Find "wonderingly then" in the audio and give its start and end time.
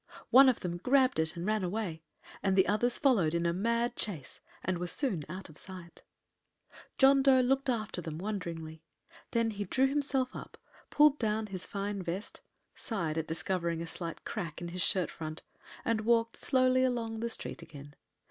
8.17-9.51